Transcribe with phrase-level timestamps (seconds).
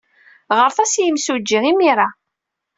[0.59, 2.07] Ɣret-as i yimsujji imir-a.